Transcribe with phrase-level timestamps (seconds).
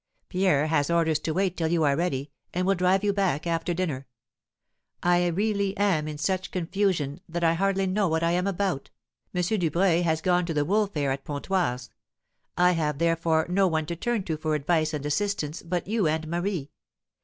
[0.29, 3.71] Pierre has orders to wait till you are ready, and will drive you back after
[3.71, 4.07] dinner.
[5.03, 8.89] I really am in such confusion that I hardly know what I am about.
[9.31, 9.43] M.
[9.43, 11.91] Dubreuil has gone to the wool fair at Pontoise;
[12.57, 16.27] I have, therefore, no one to turn to for advice and assistance but you and
[16.27, 16.71] Marie.